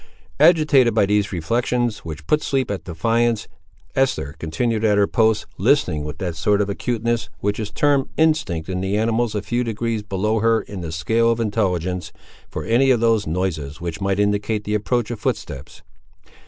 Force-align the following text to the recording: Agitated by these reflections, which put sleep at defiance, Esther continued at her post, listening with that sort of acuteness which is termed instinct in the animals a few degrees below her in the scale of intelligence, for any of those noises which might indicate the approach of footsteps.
Agitated 0.39 0.95
by 0.95 1.05
these 1.05 1.31
reflections, 1.31 1.99
which 1.99 2.25
put 2.25 2.41
sleep 2.41 2.71
at 2.71 2.85
defiance, 2.85 3.47
Esther 3.95 4.33
continued 4.39 4.83
at 4.83 4.97
her 4.97 5.05
post, 5.05 5.45
listening 5.59 6.03
with 6.03 6.17
that 6.17 6.35
sort 6.35 6.59
of 6.59 6.67
acuteness 6.71 7.29
which 7.37 7.59
is 7.59 7.69
termed 7.69 8.09
instinct 8.17 8.67
in 8.67 8.81
the 8.81 8.97
animals 8.97 9.35
a 9.35 9.43
few 9.43 9.63
degrees 9.63 10.01
below 10.01 10.39
her 10.39 10.63
in 10.63 10.81
the 10.81 10.91
scale 10.91 11.29
of 11.29 11.39
intelligence, 11.39 12.11
for 12.49 12.63
any 12.65 12.89
of 12.89 12.99
those 12.99 13.27
noises 13.27 13.79
which 13.79 14.01
might 14.01 14.19
indicate 14.19 14.63
the 14.63 14.73
approach 14.73 15.11
of 15.11 15.19
footsteps. 15.19 15.83